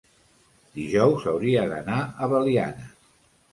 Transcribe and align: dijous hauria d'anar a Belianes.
dijous 0.77 1.27
hauria 1.33 1.67
d'anar 1.75 2.01
a 2.27 2.33
Belianes. 2.35 2.93